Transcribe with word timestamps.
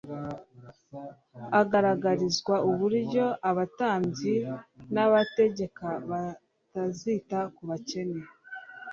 Agaragarizwa 1.61 2.55
uburyo 2.69 3.25
abatambyi 3.49 4.35
n'abategeka 4.93 5.87
batazita 6.09 7.39
ku 7.55 7.61
bakene 7.69 8.21